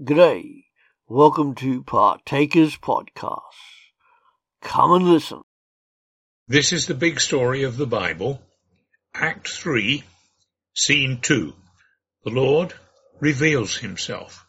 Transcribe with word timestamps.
G'day. 0.00 0.62
Welcome 1.08 1.56
to 1.56 1.82
Partakers 1.82 2.76
Podcast. 2.76 3.40
Come 4.62 4.92
and 4.92 5.04
listen. 5.08 5.42
This 6.46 6.72
is 6.72 6.86
the 6.86 6.94
big 6.94 7.18
story 7.18 7.64
of 7.64 7.76
the 7.76 7.86
Bible, 7.86 8.40
Act 9.12 9.48
3, 9.48 10.04
Scene 10.72 11.18
2. 11.20 11.52
The 12.22 12.30
Lord 12.30 12.74
reveals 13.18 13.78
himself. 13.78 14.46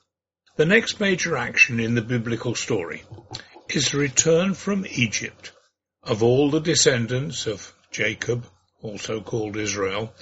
The 0.55 0.67
next 0.67 0.99
major 0.99 1.35
action 1.35 1.79
in 1.79 1.95
the 1.95 2.03
biblical 2.03 2.53
story 2.53 3.01
is 3.69 3.89
the 3.89 3.97
return 3.97 4.53
from 4.53 4.85
Egypt 4.91 5.51
of 6.03 6.21
all 6.21 6.51
the 6.51 6.61
descendants 6.61 7.47
of 7.47 7.73
Jacob, 7.89 8.45
also 8.83 9.19
called 9.19 9.57
Israel, 9.57 10.13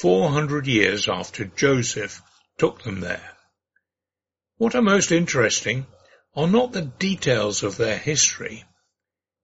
400 0.00 0.66
years 0.66 1.08
after 1.08 1.44
Joseph 1.44 2.20
took 2.58 2.82
them 2.82 2.98
there. 2.98 3.36
What 4.62 4.76
are 4.76 4.82
most 4.82 5.10
interesting 5.10 5.88
are 6.36 6.46
not 6.46 6.70
the 6.70 6.82
details 6.82 7.64
of 7.64 7.76
their 7.76 7.98
history, 7.98 8.62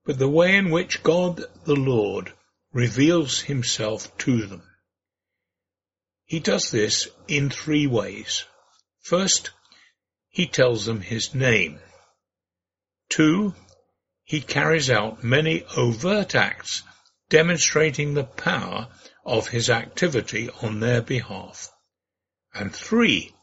but 0.04 0.16
the 0.16 0.28
way 0.28 0.54
in 0.54 0.70
which 0.70 1.02
God 1.02 1.42
the 1.64 1.74
Lord 1.74 2.32
reveals 2.72 3.40
himself 3.40 4.16
to 4.18 4.46
them. 4.46 4.62
He 6.24 6.38
does 6.38 6.70
this 6.70 7.08
in 7.26 7.50
three 7.50 7.84
ways. 7.88 8.44
First, 9.00 9.50
he 10.28 10.46
tells 10.46 10.86
them 10.86 11.00
his 11.00 11.34
name. 11.34 11.80
Two, 13.08 13.56
he 14.22 14.40
carries 14.40 14.88
out 14.88 15.24
many 15.24 15.64
overt 15.76 16.36
acts 16.36 16.84
demonstrating 17.28 18.14
the 18.14 18.22
power 18.22 18.86
of 19.24 19.48
his 19.48 19.68
activity 19.68 20.48
on 20.62 20.78
their 20.78 21.02
behalf. 21.02 21.72
And 22.54 22.72
three, 22.72 23.34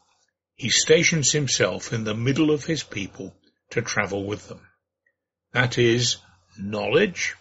he 0.56 0.70
stations 0.70 1.32
himself 1.32 1.92
in 1.92 2.04
the 2.04 2.14
middle 2.14 2.50
of 2.50 2.64
his 2.64 2.82
people 2.82 3.36
to 3.70 3.82
travel 3.82 4.24
with 4.24 4.48
them. 4.48 4.66
That 5.52 5.78
is 5.78 6.16
knowledge, 6.58 7.34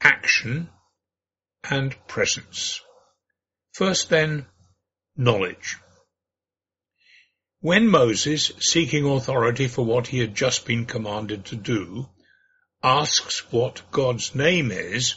action, 0.00 0.70
and 1.62 1.94
presence. 2.06 2.80
First 3.72 4.08
then, 4.08 4.46
knowledge. 5.16 5.76
When 7.60 7.88
Moses, 7.88 8.52
seeking 8.60 9.04
authority 9.04 9.68
for 9.68 9.84
what 9.84 10.06
he 10.06 10.20
had 10.20 10.34
just 10.34 10.64
been 10.64 10.86
commanded 10.86 11.46
to 11.46 11.56
do, 11.56 12.08
asks 12.82 13.52
what 13.52 13.82
God's 13.90 14.34
name 14.34 14.70
is, 14.70 15.16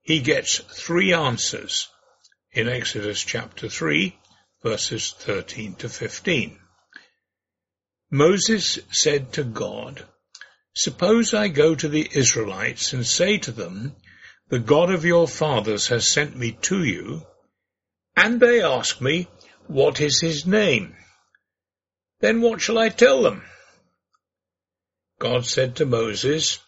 he 0.00 0.20
gets 0.20 0.58
three 0.58 1.12
answers 1.12 1.88
in 2.52 2.68
Exodus 2.68 3.22
chapter 3.22 3.68
3, 3.68 4.16
verses 4.62 5.12
13 5.18 5.74
to 5.76 5.88
15. 5.88 6.58
Moses 8.10 8.78
said 8.90 9.32
to 9.32 9.44
God, 9.44 10.04
Suppose 10.74 11.34
I 11.34 11.48
go 11.48 11.74
to 11.74 11.88
the 11.88 12.08
Israelites 12.12 12.92
and 12.92 13.06
say 13.06 13.38
to 13.38 13.52
them, 13.52 13.96
The 14.48 14.58
God 14.58 14.90
of 14.90 15.04
your 15.04 15.26
fathers 15.26 15.88
has 15.88 16.10
sent 16.10 16.36
me 16.36 16.52
to 16.62 16.84
you, 16.84 17.26
and 18.16 18.40
they 18.40 18.62
ask 18.62 19.00
me, 19.00 19.28
What 19.66 20.00
is 20.00 20.20
his 20.20 20.46
name? 20.46 20.94
Then 22.20 22.40
what 22.40 22.60
shall 22.60 22.78
I 22.78 22.88
tell 22.88 23.22
them? 23.22 23.42
God 25.18 25.44
said 25.44 25.76
to 25.76 25.86
Moses, 25.86 26.58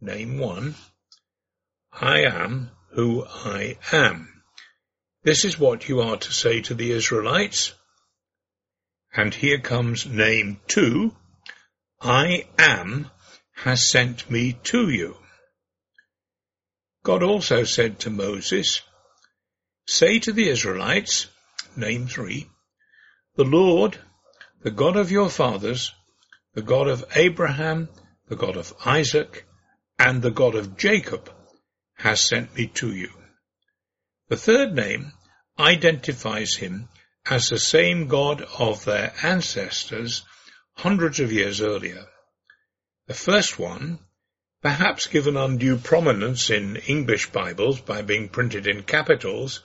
Name 0.00 0.38
one, 0.38 0.74
I 1.92 2.20
am 2.20 2.70
who 2.90 3.24
I 3.24 3.78
am. 3.92 4.31
This 5.24 5.44
is 5.44 5.58
what 5.58 5.88
you 5.88 6.00
are 6.00 6.16
to 6.16 6.32
say 6.32 6.62
to 6.62 6.74
the 6.74 6.90
Israelites. 6.90 7.72
And 9.14 9.32
here 9.32 9.60
comes 9.60 10.04
name 10.04 10.60
two. 10.66 11.14
I 12.00 12.48
am 12.58 13.08
has 13.54 13.88
sent 13.88 14.28
me 14.28 14.54
to 14.64 14.90
you. 14.90 15.16
God 17.04 17.22
also 17.22 17.62
said 17.62 18.00
to 18.00 18.10
Moses, 18.10 18.80
Say 19.86 20.18
to 20.20 20.32
the 20.32 20.48
Israelites, 20.48 21.26
name 21.76 22.08
three, 22.08 22.48
the 23.36 23.44
Lord, 23.44 23.98
the 24.62 24.70
God 24.72 24.96
of 24.96 25.12
your 25.12 25.28
fathers, 25.28 25.92
the 26.54 26.62
God 26.62 26.88
of 26.88 27.04
Abraham, 27.14 27.88
the 28.28 28.36
God 28.36 28.56
of 28.56 28.74
Isaac, 28.84 29.46
and 29.98 30.20
the 30.20 30.30
God 30.32 30.56
of 30.56 30.76
Jacob, 30.76 31.32
has 31.94 32.20
sent 32.20 32.56
me 32.56 32.66
to 32.68 32.92
you. 32.92 33.10
The 34.32 34.38
third 34.38 34.74
name 34.74 35.12
identifies 35.58 36.54
him 36.54 36.88
as 37.26 37.50
the 37.50 37.58
same 37.58 38.08
God 38.08 38.40
of 38.58 38.86
their 38.86 39.12
ancestors 39.22 40.22
hundreds 40.72 41.20
of 41.20 41.30
years 41.30 41.60
earlier. 41.60 42.06
The 43.08 43.12
first 43.12 43.58
one, 43.58 43.98
perhaps 44.62 45.06
given 45.06 45.36
undue 45.36 45.76
prominence 45.76 46.48
in 46.48 46.76
English 46.76 47.30
Bibles 47.30 47.82
by 47.82 48.00
being 48.00 48.30
printed 48.30 48.66
in 48.66 48.84
capitals, 48.84 49.60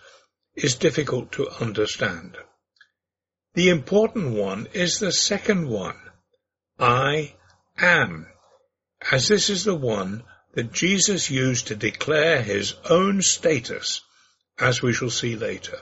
is 0.53 0.75
difficult 0.75 1.31
to 1.31 1.49
understand. 1.61 2.35
The 3.53 3.69
important 3.69 4.31
one 4.31 4.67
is 4.73 4.99
the 4.99 5.13
second 5.13 5.69
one, 5.69 6.11
I 6.77 7.37
am, 7.77 8.27
as 9.13 9.29
this 9.29 9.49
is 9.49 9.63
the 9.63 9.75
one 9.75 10.25
that 10.55 10.73
Jesus 10.73 11.31
used 11.31 11.67
to 11.67 11.75
declare 11.77 12.41
his 12.41 12.73
own 12.89 13.21
status, 13.21 14.01
as 14.59 14.81
we 14.81 14.93
shall 14.93 15.09
see 15.09 15.35
later. 15.35 15.79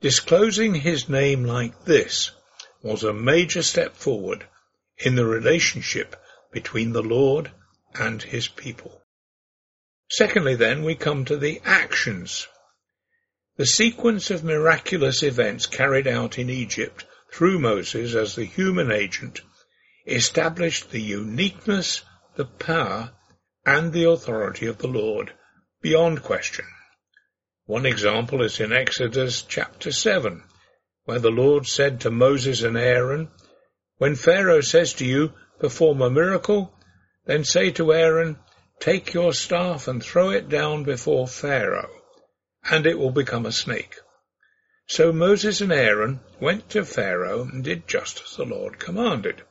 Disclosing 0.00 0.74
his 0.74 1.08
name 1.08 1.44
like 1.44 1.84
this 1.84 2.30
was 2.82 3.04
a 3.04 3.12
major 3.12 3.62
step 3.62 3.96
forward 3.96 4.46
in 4.98 5.14
the 5.14 5.26
relationship 5.26 6.16
between 6.52 6.92
the 6.92 7.02
Lord 7.02 7.50
and 7.94 8.22
his 8.22 8.48
people. 8.48 9.02
Secondly, 10.10 10.54
then, 10.56 10.82
we 10.82 10.94
come 10.94 11.24
to 11.26 11.36
the 11.36 11.60
actions. 11.64 12.46
The 13.56 13.66
sequence 13.66 14.30
of 14.30 14.42
miraculous 14.42 15.22
events 15.22 15.66
carried 15.66 16.06
out 16.06 16.38
in 16.38 16.50
Egypt 16.50 17.04
through 17.32 17.58
Moses 17.58 18.14
as 18.14 18.34
the 18.34 18.44
human 18.44 18.90
agent 18.90 19.40
established 20.06 20.90
the 20.90 21.00
uniqueness, 21.00 22.02
the 22.36 22.46
power, 22.46 23.12
and 23.64 23.92
the 23.92 24.08
authority 24.08 24.66
of 24.66 24.78
the 24.78 24.88
Lord 24.88 25.32
beyond 25.80 26.22
question. 26.22 26.64
One 27.70 27.86
example 27.86 28.42
is 28.42 28.58
in 28.58 28.72
Exodus 28.72 29.42
chapter 29.42 29.92
7, 29.92 30.42
where 31.04 31.20
the 31.20 31.30
Lord 31.30 31.68
said 31.68 32.00
to 32.00 32.10
Moses 32.10 32.64
and 32.64 32.76
Aaron, 32.76 33.30
When 33.96 34.16
Pharaoh 34.16 34.60
says 34.60 34.92
to 34.94 35.06
you, 35.06 35.34
perform 35.60 36.02
a 36.02 36.10
miracle, 36.10 36.76
then 37.26 37.44
say 37.44 37.70
to 37.70 37.92
Aaron, 37.92 38.40
Take 38.80 39.14
your 39.14 39.32
staff 39.32 39.86
and 39.86 40.02
throw 40.02 40.30
it 40.30 40.48
down 40.48 40.82
before 40.82 41.28
Pharaoh, 41.28 41.92
and 42.64 42.86
it 42.86 42.98
will 42.98 43.12
become 43.12 43.46
a 43.46 43.52
snake. 43.52 43.94
So 44.88 45.12
Moses 45.12 45.60
and 45.60 45.72
Aaron 45.72 46.18
went 46.40 46.70
to 46.70 46.84
Pharaoh 46.84 47.42
and 47.42 47.62
did 47.62 47.86
just 47.86 48.20
as 48.24 48.34
the 48.34 48.46
Lord 48.46 48.80
commanded. 48.80 49.44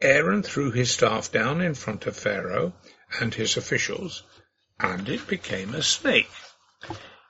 Aaron 0.00 0.42
threw 0.42 0.70
his 0.70 0.92
staff 0.92 1.30
down 1.30 1.60
in 1.60 1.74
front 1.74 2.06
of 2.06 2.16
Pharaoh, 2.16 2.72
and 3.20 3.34
his 3.34 3.58
officials, 3.58 4.22
and 4.80 5.06
it 5.06 5.26
became 5.26 5.74
a 5.74 5.82
snake. 5.82 6.30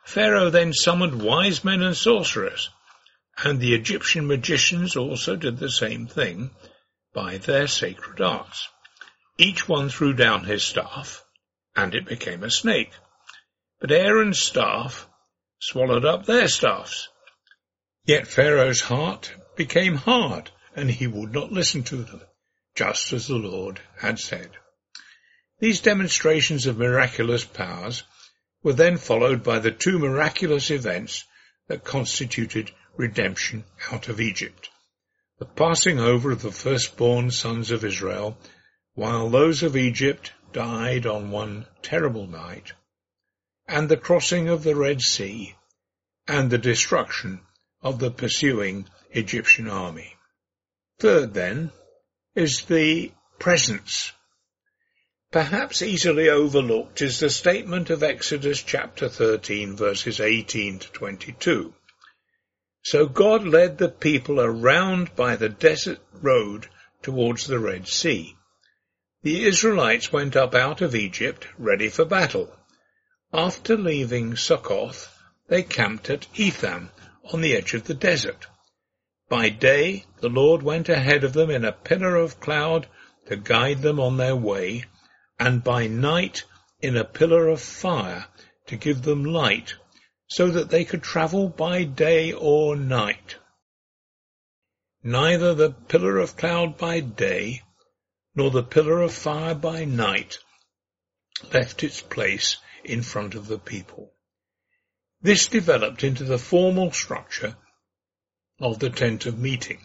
Pharaoh 0.05 0.51
then 0.51 0.73
summoned 0.73 1.23
wise 1.23 1.65
men 1.65 1.81
and 1.83 1.97
sorcerers, 1.97 2.71
and 3.39 3.61
the 3.61 3.75
Egyptian 3.75 4.27
magicians 4.27 4.97
also 4.97 5.37
did 5.37 5.59
the 5.59 5.71
same 5.71 6.07
thing 6.07 6.51
by 7.13 7.39
their 7.39 7.67
sacred 7.67 8.21
arts. 8.21 8.69
Each 9.39 9.69
one 9.69 9.89
threw 9.89 10.13
down 10.13 10.45
his 10.45 10.65
staff, 10.65 11.25
and 11.77 11.95
it 11.95 12.05
became 12.05 12.43
a 12.43 12.51
snake. 12.51 12.93
But 13.81 13.93
Aaron's 13.93 14.41
staff 14.41 15.09
swallowed 15.61 16.05
up 16.05 16.27
their 16.27 16.49
staffs. 16.49 17.09
Yet 18.05 18.27
Pharaoh's 18.27 18.83
heart 18.83 19.33
became 19.57 19.95
hard, 19.95 20.51
and 20.75 20.91
he 20.91 21.07
would 21.07 21.33
not 21.33 21.53
listen 21.53 21.85
to 21.85 22.03
them, 22.03 22.23
just 22.75 23.13
as 23.13 23.29
the 23.29 23.37
Lord 23.37 23.81
had 23.99 24.19
said. 24.19 24.51
These 25.61 25.81
demonstrations 25.81 26.67
of 26.67 26.79
miraculous 26.79 27.45
powers 27.45 28.03
were 28.63 28.73
then 28.73 28.97
followed 28.97 29.43
by 29.43 29.59
the 29.59 29.71
two 29.71 29.99
miraculous 29.99 30.71
events 30.71 31.25
that 31.67 31.85
constituted 31.85 32.71
redemption 32.97 33.65
out 33.91 34.09
of 34.09 34.21
Egypt. 34.21 34.71
The 35.39 35.47
passing 35.47 35.99
over 35.99 36.31
of 36.31 36.43
the 36.43 36.53
firstborn 36.53 37.31
sons 37.31 37.71
of 37.71 37.85
Israel, 37.85 38.39
while 38.95 39.29
those 39.29 39.63
of 39.63 39.77
Egypt 39.77 40.33
died 40.53 41.07
on 41.07 41.31
one 41.31 41.67
terrible 41.83 42.27
night, 42.27 42.73
and 43.67 43.89
the 43.89 43.97
crossing 43.97 44.49
of 44.49 44.63
the 44.63 44.77
Red 44.77 45.01
Sea, 45.01 45.57
and 46.29 46.51
the 46.51 46.59
destruction 46.59 47.41
of 47.81 47.99
the 47.99 48.11
pursuing 48.11 48.87
Egyptian 49.11 49.69
army. 49.69 50.15
Third, 50.99 51.35
then, 51.35 51.73
is 52.35 52.63
the 52.67 53.13
presence 53.39 54.13
Perhaps 55.33 55.81
easily 55.81 56.29
overlooked 56.29 57.01
is 57.01 57.19
the 57.19 57.31
statement 57.31 57.89
of 57.89 58.03
Exodus 58.03 58.63
chapter 58.63 59.09
13 59.09 59.75
verses 59.75 60.21
18 60.21 60.81
to 60.81 60.93
22. 60.93 61.73
So 62.83 63.07
God 63.07 63.47
led 63.47 63.79
the 63.79 63.89
people 63.89 64.39
around 64.39 65.17
by 65.17 65.37
the 65.37 65.49
desert 65.49 66.01
road 66.13 66.69
towards 67.01 67.47
the 67.47 67.59
Red 67.59 67.89
Sea. 67.89 68.37
The 69.23 69.45
Israelites 69.47 70.13
went 70.13 70.37
up 70.37 70.55
out 70.55 70.83
of 70.83 70.95
Egypt 70.95 71.47
ready 71.57 71.89
for 71.89 72.05
battle. 72.05 72.55
After 73.33 73.75
leaving 73.75 74.37
Succoth, 74.37 75.19
they 75.49 75.63
camped 75.63 76.11
at 76.11 76.27
Etham 76.39 76.91
on 77.33 77.41
the 77.41 77.57
edge 77.57 77.73
of 77.73 77.85
the 77.85 77.95
desert. 77.95 78.49
By 79.31 79.49
day 79.49 80.05
the 80.21 80.29
Lord 80.29 80.63
went 80.63 80.91
ahead 80.91 81.25
of 81.25 81.33
them 81.33 81.49
in 81.49 81.65
a 81.65 81.73
pillar 81.73 82.17
of 82.17 82.39
cloud 82.39 82.87
to 83.29 83.37
guide 83.37 83.81
them 83.81 83.99
on 83.99 84.19
their 84.19 84.37
way, 84.37 84.85
and 85.39 85.65
by 85.65 85.87
night 85.87 86.45
in 86.81 86.97
a 86.97 87.05
pillar 87.05 87.49
of 87.49 87.61
fire 87.61 88.27
to 88.67 88.77
give 88.77 89.03
them 89.03 89.25
light, 89.25 89.75
so 90.27 90.51
that 90.51 90.71
they 90.71 90.85
could 90.85 91.03
travel 91.03 91.49
by 91.49 91.85
day 91.85 92.33
or 92.33 92.77
night. 92.77 93.37
Neither 95.03 95.55
the 95.55 95.71
pillar 95.71 96.19
of 96.19 96.37
cloud 96.37 96.79
by 96.79 97.01
day, 97.01 97.63
nor 98.35 98.51
the 98.51 98.63
pillar 98.63 99.03
of 99.03 99.13
fire 99.13 99.55
by 99.55 99.85
night 99.85 100.39
left 101.53 101.83
its 101.83 102.01
place 102.01 102.57
in 102.85 103.03
front 103.03 103.35
of 103.35 103.47
the 103.47 103.59
people. 103.59 104.13
This 105.21 105.47
developed 105.47 106.03
into 106.03 106.25
the 106.25 106.39
formal 106.39 106.93
structure 106.93 107.57
of 108.61 108.79
the 108.79 108.91
tent 108.91 109.27
of 109.27 109.39
meeting, 109.39 109.81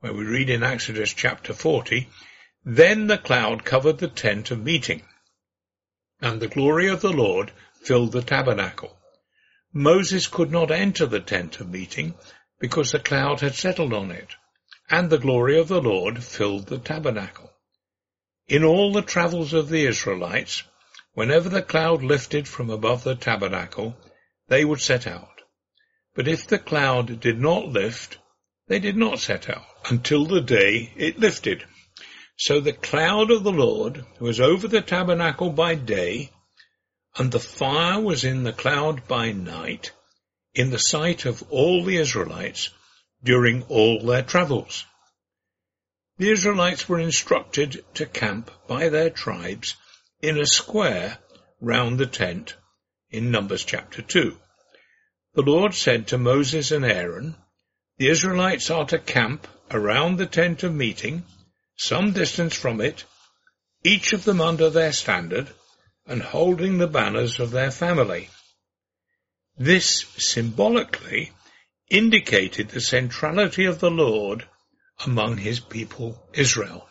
where 0.00 0.12
we 0.12 0.24
read 0.24 0.50
in 0.50 0.62
Exodus 0.62 1.12
chapter 1.12 1.52
40, 1.52 2.08
Then 2.64 3.06
the 3.06 3.16
cloud 3.16 3.64
covered 3.64 3.98
the 3.98 4.08
tent 4.08 4.50
of 4.50 4.62
meeting, 4.62 5.02
and 6.20 6.40
the 6.40 6.48
glory 6.48 6.88
of 6.88 7.00
the 7.00 7.12
Lord 7.12 7.52
filled 7.80 8.12
the 8.12 8.20
tabernacle. 8.20 8.98
Moses 9.72 10.26
could 10.26 10.50
not 10.50 10.70
enter 10.70 11.06
the 11.06 11.20
tent 11.20 11.60
of 11.60 11.70
meeting 11.70 12.14
because 12.58 12.92
the 12.92 12.98
cloud 12.98 13.40
had 13.40 13.54
settled 13.54 13.94
on 13.94 14.10
it, 14.10 14.34
and 14.90 15.08
the 15.08 15.18
glory 15.18 15.58
of 15.58 15.68
the 15.68 15.80
Lord 15.80 16.22
filled 16.22 16.66
the 16.66 16.78
tabernacle. 16.78 17.50
In 18.46 18.62
all 18.62 18.92
the 18.92 19.00
travels 19.00 19.54
of 19.54 19.70
the 19.70 19.86
Israelites, 19.86 20.62
whenever 21.14 21.48
the 21.48 21.62
cloud 21.62 22.02
lifted 22.02 22.46
from 22.46 22.68
above 22.68 23.04
the 23.04 23.14
tabernacle, 23.14 23.96
they 24.48 24.66
would 24.66 24.80
set 24.80 25.06
out. 25.06 25.40
But 26.14 26.28
if 26.28 26.46
the 26.46 26.58
cloud 26.58 27.20
did 27.20 27.40
not 27.40 27.68
lift, 27.68 28.18
they 28.66 28.80
did 28.80 28.96
not 28.96 29.20
set 29.20 29.48
out 29.48 29.64
until 29.88 30.26
the 30.26 30.42
day 30.42 30.92
it 30.96 31.18
lifted. 31.18 31.64
So 32.42 32.58
the 32.58 32.72
cloud 32.72 33.30
of 33.30 33.44
the 33.44 33.52
Lord 33.52 34.06
was 34.18 34.40
over 34.40 34.66
the 34.66 34.80
tabernacle 34.80 35.50
by 35.50 35.74
day, 35.74 36.30
and 37.14 37.30
the 37.30 37.38
fire 37.38 38.00
was 38.00 38.24
in 38.24 38.44
the 38.44 38.52
cloud 38.54 39.06
by 39.06 39.32
night, 39.32 39.92
in 40.54 40.70
the 40.70 40.78
sight 40.78 41.26
of 41.26 41.42
all 41.50 41.84
the 41.84 41.98
Israelites 41.98 42.70
during 43.22 43.64
all 43.64 44.00
their 44.00 44.22
travels. 44.22 44.86
The 46.16 46.30
Israelites 46.30 46.88
were 46.88 46.98
instructed 46.98 47.84
to 47.96 48.06
camp 48.06 48.50
by 48.66 48.88
their 48.88 49.10
tribes 49.10 49.76
in 50.22 50.40
a 50.40 50.46
square 50.46 51.18
round 51.60 51.98
the 51.98 52.06
tent 52.06 52.56
in 53.10 53.30
Numbers 53.30 53.64
chapter 53.64 54.00
2. 54.00 54.40
The 55.34 55.42
Lord 55.42 55.74
said 55.74 56.06
to 56.06 56.16
Moses 56.16 56.70
and 56.70 56.86
Aaron, 56.86 57.36
The 57.98 58.08
Israelites 58.08 58.70
are 58.70 58.86
to 58.86 58.98
camp 58.98 59.46
around 59.70 60.16
the 60.16 60.24
tent 60.24 60.62
of 60.62 60.74
meeting, 60.74 61.26
some 61.80 62.12
distance 62.12 62.54
from 62.54 62.78
it, 62.82 63.04
each 63.82 64.12
of 64.12 64.24
them 64.24 64.38
under 64.38 64.68
their 64.68 64.92
standard, 64.92 65.48
and 66.06 66.20
holding 66.20 66.76
the 66.76 66.86
banners 66.86 67.40
of 67.40 67.50
their 67.50 67.70
family. 67.70 68.28
This 69.56 70.04
symbolically 70.18 71.32
indicated 71.88 72.68
the 72.68 72.82
centrality 72.82 73.64
of 73.64 73.80
the 73.80 73.90
Lord 73.90 74.46
among 75.06 75.38
his 75.38 75.58
people 75.58 76.22
Israel. 76.34 76.86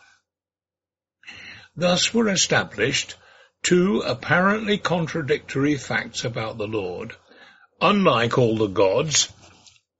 Thus 1.76 2.12
were 2.12 2.28
established 2.28 3.14
two 3.62 4.00
apparently 4.00 4.76
contradictory 4.76 5.76
facts 5.76 6.24
about 6.24 6.58
the 6.58 6.66
Lord, 6.66 7.14
unlike 7.80 8.36
all 8.38 8.56
the 8.56 8.66
gods 8.66 9.32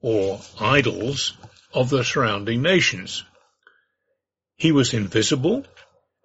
or 0.01 0.41
idols 0.59 1.35
of 1.73 1.91
the 1.91 2.03
surrounding 2.03 2.61
nations. 2.61 3.25
He 4.61 4.73
was 4.73 4.93
invisible 4.93 5.65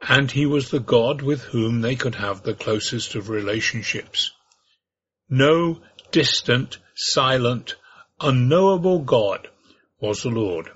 and 0.01 0.29
he 0.29 0.45
was 0.45 0.69
the 0.69 0.81
God 0.81 1.21
with 1.21 1.41
whom 1.43 1.79
they 1.79 1.95
could 1.95 2.15
have 2.15 2.43
the 2.43 2.53
closest 2.53 3.15
of 3.15 3.29
relationships. 3.29 4.31
No 5.29 5.79
distant, 6.11 6.77
silent, 6.95 7.75
unknowable 8.19 8.99
God 8.99 9.47
was 10.01 10.21
the 10.21 10.31
Lord. 10.31 10.69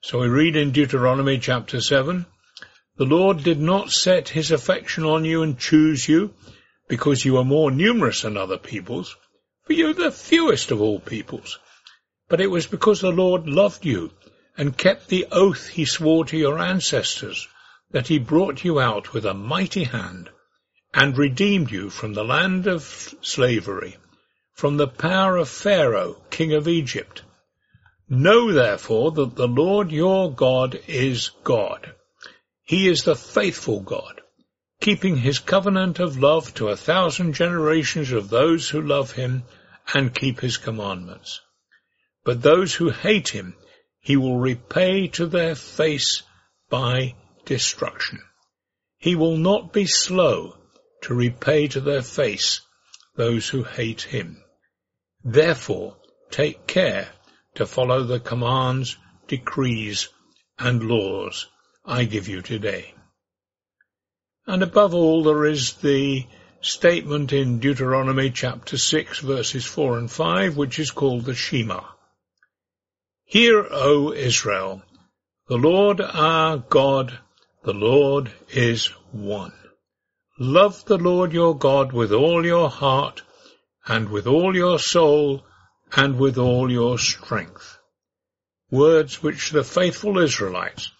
So 0.00 0.20
we 0.20 0.28
read 0.28 0.56
in 0.56 0.70
Deuteronomy 0.70 1.38
chapter 1.38 1.82
7, 1.82 2.24
the 2.96 3.04
Lord 3.04 3.44
did 3.44 3.60
not 3.60 3.90
set 3.90 4.30
his 4.30 4.50
affection 4.50 5.04
on 5.04 5.26
you 5.26 5.42
and 5.42 5.58
choose 5.58 6.08
you 6.08 6.32
because 6.88 7.26
you 7.26 7.36
are 7.36 7.44
more 7.44 7.72
numerous 7.72 8.22
than 8.22 8.38
other 8.38 8.56
peoples, 8.56 9.14
for 9.64 9.74
you 9.74 9.90
are 9.90 9.92
the 9.92 10.10
fewest 10.10 10.70
of 10.70 10.80
all 10.80 10.98
peoples. 10.98 11.58
But 12.26 12.40
it 12.40 12.50
was 12.50 12.66
because 12.66 13.02
the 13.02 13.12
Lord 13.12 13.46
loved 13.46 13.84
you 13.84 14.12
and 14.56 14.78
kept 14.78 15.08
the 15.08 15.26
oath 15.32 15.68
he 15.68 15.84
swore 15.84 16.24
to 16.24 16.36
your 16.36 16.58
ancestors 16.58 17.48
that 17.90 18.08
he 18.08 18.18
brought 18.18 18.64
you 18.64 18.80
out 18.80 19.12
with 19.12 19.24
a 19.24 19.34
mighty 19.34 19.84
hand 19.84 20.30
and 20.92 21.18
redeemed 21.18 21.70
you 21.70 21.90
from 21.90 22.14
the 22.14 22.24
land 22.24 22.66
of 22.66 23.14
slavery, 23.20 23.96
from 24.52 24.76
the 24.76 24.88
power 24.88 25.36
of 25.36 25.48
Pharaoh, 25.48 26.22
king 26.30 26.52
of 26.52 26.68
Egypt. 26.68 27.22
Know 28.08 28.52
therefore 28.52 29.10
that 29.12 29.34
the 29.34 29.48
Lord 29.48 29.90
your 29.90 30.32
God 30.32 30.78
is 30.86 31.30
God. 31.42 31.94
He 32.62 32.88
is 32.88 33.02
the 33.02 33.16
faithful 33.16 33.80
God, 33.80 34.20
keeping 34.80 35.16
his 35.16 35.38
covenant 35.38 35.98
of 35.98 36.18
love 36.18 36.54
to 36.54 36.68
a 36.68 36.76
thousand 36.76 37.34
generations 37.34 38.12
of 38.12 38.28
those 38.28 38.68
who 38.68 38.80
love 38.80 39.12
him 39.12 39.42
and 39.92 40.14
keep 40.14 40.40
his 40.40 40.56
commandments. 40.56 41.40
But 42.24 42.42
those 42.42 42.74
who 42.74 42.90
hate 42.90 43.30
him, 43.30 43.56
he 44.04 44.18
will 44.18 44.36
repay 44.36 45.08
to 45.08 45.26
their 45.26 45.54
face 45.54 46.22
by 46.68 47.14
destruction. 47.46 48.20
He 48.98 49.16
will 49.16 49.38
not 49.38 49.72
be 49.72 49.86
slow 49.86 50.58
to 51.02 51.14
repay 51.14 51.68
to 51.68 51.80
their 51.80 52.02
face 52.02 52.60
those 53.16 53.48
who 53.48 53.62
hate 53.62 54.02
him. 54.02 54.44
Therefore, 55.24 55.96
take 56.30 56.66
care 56.66 57.08
to 57.54 57.64
follow 57.64 58.04
the 58.04 58.20
commands, 58.20 58.98
decrees, 59.26 60.10
and 60.58 60.82
laws 60.82 61.46
I 61.82 62.04
give 62.04 62.28
you 62.28 62.42
today. 62.42 62.92
And 64.46 64.62
above 64.62 64.92
all, 64.92 65.22
there 65.22 65.46
is 65.46 65.74
the 65.74 66.26
statement 66.60 67.32
in 67.32 67.58
Deuteronomy 67.58 68.30
chapter 68.30 68.76
6 68.76 69.20
verses 69.20 69.64
4 69.64 69.96
and 69.96 70.10
5, 70.10 70.58
which 70.58 70.78
is 70.78 70.90
called 70.90 71.24
the 71.24 71.34
Shema. 71.34 71.84
Hear, 73.34 73.66
O 73.68 74.12
Israel, 74.12 74.84
the 75.48 75.56
Lord 75.56 76.00
our 76.00 76.58
God, 76.58 77.18
the 77.64 77.74
Lord 77.74 78.30
is 78.50 78.86
one. 79.10 79.58
Love 80.38 80.84
the 80.84 80.98
Lord 80.98 81.32
your 81.32 81.58
God 81.58 81.92
with 81.92 82.12
all 82.12 82.46
your 82.46 82.70
heart, 82.70 83.22
and 83.88 84.08
with 84.10 84.28
all 84.28 84.54
your 84.54 84.78
soul, 84.78 85.44
and 85.96 86.16
with 86.16 86.38
all 86.38 86.70
your 86.70 86.96
strength. 86.96 87.76
Words 88.70 89.20
which 89.20 89.50
the 89.50 89.64
faithful 89.64 90.18
Israelites 90.18 90.92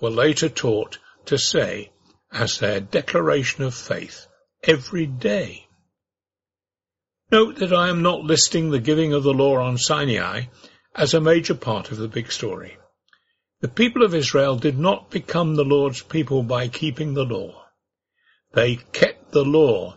were 0.00 0.10
later 0.10 0.48
taught 0.48 0.98
to 1.24 1.38
say 1.38 1.90
as 2.30 2.60
their 2.60 2.78
declaration 2.78 3.64
of 3.64 3.74
faith 3.74 4.28
every 4.62 5.06
day. 5.06 5.66
Note 7.32 7.56
that 7.56 7.72
I 7.72 7.88
am 7.88 8.02
not 8.02 8.22
listing 8.22 8.70
the 8.70 8.78
giving 8.78 9.12
of 9.12 9.24
the 9.24 9.34
law 9.34 9.56
on 9.56 9.76
Sinai 9.76 10.44
as 10.94 11.14
a 11.14 11.20
major 11.20 11.54
part 11.54 11.90
of 11.90 11.98
the 11.98 12.08
big 12.08 12.32
story. 12.32 12.76
The 13.60 13.68
people 13.68 14.02
of 14.02 14.14
Israel 14.14 14.56
did 14.56 14.78
not 14.78 15.10
become 15.10 15.54
the 15.54 15.64
Lord's 15.64 16.02
people 16.02 16.42
by 16.42 16.68
keeping 16.68 17.14
the 17.14 17.24
law. 17.24 17.66
They 18.52 18.76
kept 18.76 19.32
the 19.32 19.44
law 19.44 19.96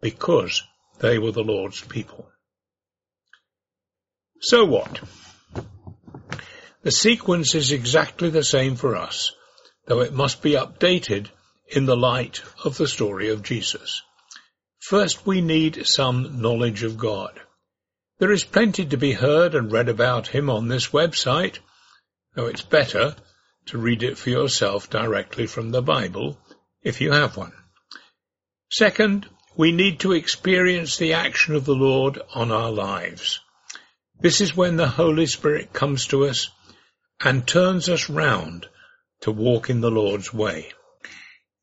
because 0.00 0.62
they 1.00 1.18
were 1.18 1.32
the 1.32 1.42
Lord's 1.42 1.80
people. 1.80 2.28
So 4.40 4.64
what? 4.64 5.00
The 6.82 6.90
sequence 6.90 7.54
is 7.54 7.70
exactly 7.70 8.30
the 8.30 8.44
same 8.44 8.76
for 8.76 8.96
us, 8.96 9.32
though 9.86 10.00
it 10.00 10.12
must 10.12 10.42
be 10.42 10.52
updated 10.52 11.28
in 11.68 11.86
the 11.86 11.96
light 11.96 12.42
of 12.64 12.76
the 12.76 12.88
story 12.88 13.30
of 13.30 13.42
Jesus. 13.42 14.02
First, 14.80 15.26
we 15.26 15.40
need 15.40 15.86
some 15.86 16.42
knowledge 16.42 16.82
of 16.82 16.98
God. 16.98 17.40
There 18.22 18.30
is 18.30 18.44
plenty 18.44 18.86
to 18.86 18.96
be 18.96 19.14
heard 19.14 19.52
and 19.56 19.72
read 19.72 19.88
about 19.88 20.28
him 20.28 20.48
on 20.48 20.68
this 20.68 20.90
website, 20.90 21.58
though 22.36 22.46
it's 22.46 22.62
better 22.62 23.16
to 23.66 23.78
read 23.78 24.04
it 24.04 24.16
for 24.16 24.30
yourself 24.30 24.88
directly 24.88 25.48
from 25.48 25.72
the 25.72 25.82
Bible, 25.82 26.38
if 26.84 27.00
you 27.00 27.10
have 27.10 27.36
one. 27.36 27.52
Second, 28.70 29.28
we 29.56 29.72
need 29.72 29.98
to 29.98 30.12
experience 30.12 30.96
the 30.96 31.14
action 31.14 31.56
of 31.56 31.64
the 31.64 31.74
Lord 31.74 32.20
on 32.32 32.52
our 32.52 32.70
lives. 32.70 33.40
This 34.20 34.40
is 34.40 34.56
when 34.56 34.76
the 34.76 34.86
Holy 34.86 35.26
Spirit 35.26 35.72
comes 35.72 36.06
to 36.06 36.26
us 36.26 36.48
and 37.18 37.44
turns 37.44 37.88
us 37.88 38.08
round 38.08 38.68
to 39.22 39.32
walk 39.32 39.68
in 39.68 39.80
the 39.80 39.90
Lord's 39.90 40.32
way. 40.32 40.72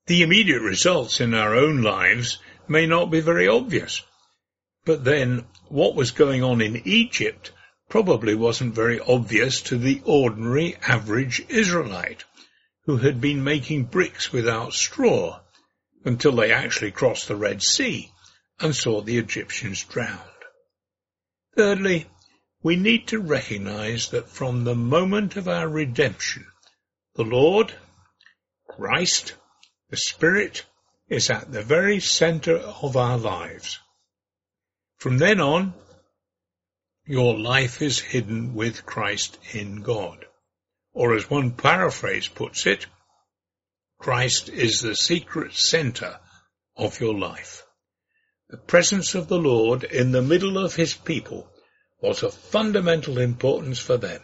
The 0.08 0.24
immediate 0.24 0.62
results 0.62 1.22
in 1.22 1.34
our 1.34 1.56
own 1.56 1.84
lives 1.84 2.38
may 2.68 2.86
not 2.86 3.10
be 3.10 3.22
very 3.22 3.48
obvious, 3.48 4.01
but 4.89 5.03
then 5.03 5.46
what 5.67 5.93
was 5.93 6.10
going 6.10 6.41
on 6.41 6.62
in 6.62 6.81
Egypt 6.84 7.51
probably 7.89 8.34
wasn't 8.34 8.74
very 8.74 9.00
obvious 9.00 9.62
to 9.62 9.77
the 9.77 10.01
ordinary 10.03 10.75
average 10.77 11.46
Israelite 11.48 12.24
who 12.86 12.98
had 12.98 13.22
been 13.22 13.43
making 13.43 13.84
bricks 13.84 14.34
without 14.34 14.74
straw 14.74 15.39
until 16.03 16.31
they 16.31 16.51
actually 16.51 16.89
crossed 16.89 17.27
the 17.27 17.36
Red 17.36 17.62
Sea 17.62 18.12
and 18.60 18.75
saw 18.75 19.00
the 19.00 19.19
Egyptians 19.19 19.84
drowned. 19.84 20.41
Thirdly, 21.55 22.08
we 22.63 22.75
need 22.75 23.10
to 23.10 23.19
recognize 23.19 24.10
that 24.10 24.27
from 24.27 24.63
the 24.63 24.74
moment 24.74 25.36
of 25.36 25.48
our 25.48 25.69
redemption, 25.69 26.48
the 27.13 27.25
Lord, 27.25 27.72
Christ, 28.67 29.36
the 29.91 29.98
Spirit 29.98 30.65
is 31.10 31.29
at 31.29 31.51
the 31.51 31.62
very 31.62 32.00
center 32.00 32.58
of 32.58 32.98
our 32.98 33.19
lives. 33.19 33.77
From 35.00 35.18
then 35.18 35.39
on, 35.39 35.74
your 37.06 37.39
life 37.39 37.82
is 37.82 38.00
hidden 38.00 38.53
with 38.53 38.86
Christ 38.86 39.39
in 39.53 39.82
God. 39.82 40.25
Or 40.94 41.15
as 41.15 41.29
one 41.29 41.51
paraphrase 41.51 42.27
puts 42.27 42.65
it, 42.65 42.86
Christ 43.98 44.50
is 44.50 44.82
the 44.82 44.96
secret 44.96 45.53
center 45.53 46.20
of 46.75 47.00
your 47.00 47.18
life. 47.18 47.65
The 48.50 48.58
presence 48.58 49.15
of 49.15 49.29
the 49.29 49.38
Lord 49.38 49.86
in 49.86 50.12
the 50.12 50.22
middle 50.22 50.58
of 50.58 50.75
his 50.75 50.94
people 50.94 51.50
was 52.01 52.22
of 52.22 52.34
fundamental 52.34 53.20
importance 53.20 53.79
for 53.79 53.96
them. 53.96 54.22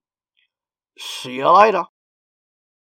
See 0.98 1.36
you 1.36 1.50
later. 1.50 1.84